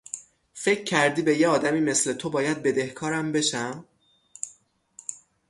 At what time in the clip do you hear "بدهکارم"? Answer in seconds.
2.63-3.31